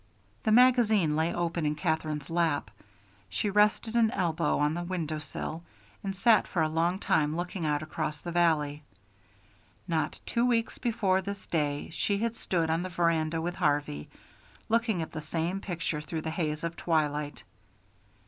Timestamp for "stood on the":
12.35-12.89